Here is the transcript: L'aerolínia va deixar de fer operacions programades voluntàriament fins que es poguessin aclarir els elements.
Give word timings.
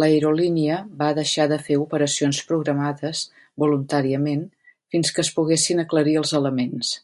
L'aerolínia 0.00 0.80
va 0.98 1.06
deixar 1.18 1.46
de 1.52 1.58
fer 1.68 1.78
operacions 1.84 2.40
programades 2.50 3.22
voluntàriament 3.64 4.44
fins 4.96 5.16
que 5.16 5.26
es 5.28 5.32
poguessin 5.40 5.82
aclarir 5.86 6.20
els 6.26 6.36
elements. 6.42 6.94